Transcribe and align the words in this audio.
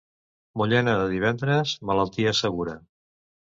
Mullena 0.61 0.95
de 1.01 1.03
divendres, 1.11 1.75
malaltia 1.91 2.35
segura. 2.43 2.77